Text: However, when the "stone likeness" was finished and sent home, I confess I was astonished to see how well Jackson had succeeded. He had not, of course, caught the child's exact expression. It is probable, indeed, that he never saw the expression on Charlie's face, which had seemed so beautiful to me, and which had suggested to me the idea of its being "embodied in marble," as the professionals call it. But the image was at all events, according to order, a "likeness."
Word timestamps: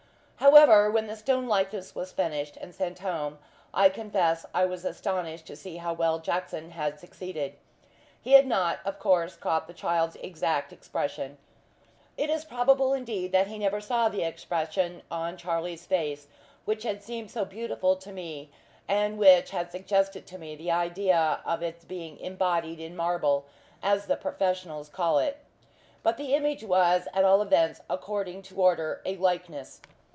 However, 0.43 0.89
when 0.89 1.05
the 1.05 1.15
"stone 1.15 1.47
likeness" 1.47 1.93
was 1.93 2.11
finished 2.11 2.57
and 2.57 2.73
sent 2.73 2.97
home, 2.97 3.37
I 3.75 3.89
confess 3.89 4.43
I 4.55 4.65
was 4.65 4.83
astonished 4.83 5.45
to 5.47 5.55
see 5.55 5.77
how 5.77 5.93
well 5.93 6.17
Jackson 6.17 6.71
had 6.71 6.99
succeeded. 6.99 7.57
He 8.19 8.31
had 8.33 8.47
not, 8.47 8.79
of 8.83 8.97
course, 8.97 9.35
caught 9.35 9.67
the 9.67 9.73
child's 9.75 10.15
exact 10.15 10.73
expression. 10.73 11.37
It 12.17 12.31
is 12.31 12.43
probable, 12.43 12.91
indeed, 12.91 13.31
that 13.33 13.45
he 13.47 13.59
never 13.59 13.79
saw 13.79 14.09
the 14.09 14.23
expression 14.23 15.03
on 15.11 15.37
Charlie's 15.37 15.85
face, 15.85 16.25
which 16.65 16.81
had 16.81 17.03
seemed 17.03 17.29
so 17.29 17.45
beautiful 17.45 17.95
to 17.97 18.11
me, 18.11 18.49
and 18.87 19.19
which 19.19 19.51
had 19.51 19.71
suggested 19.71 20.25
to 20.25 20.39
me 20.39 20.55
the 20.55 20.71
idea 20.71 21.39
of 21.45 21.61
its 21.61 21.85
being 21.85 22.19
"embodied 22.19 22.79
in 22.79 22.95
marble," 22.95 23.45
as 23.83 24.07
the 24.07 24.17
professionals 24.17 24.89
call 24.89 25.19
it. 25.19 25.37
But 26.01 26.17
the 26.17 26.33
image 26.33 26.63
was 26.63 27.07
at 27.13 27.23
all 27.23 27.43
events, 27.43 27.81
according 27.87 28.41
to 28.41 28.59
order, 28.59 29.03
a 29.05 29.17
"likeness." 29.17 29.81